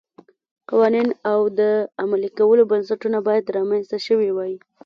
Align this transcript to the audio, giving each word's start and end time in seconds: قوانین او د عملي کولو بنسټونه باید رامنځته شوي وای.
قوانین 0.69 1.09
او 1.31 1.39
د 1.59 1.61
عملي 2.01 2.29
کولو 2.37 2.63
بنسټونه 2.71 3.17
باید 3.27 3.53
رامنځته 3.57 3.97
شوي 4.07 4.29
وای. 4.33 4.53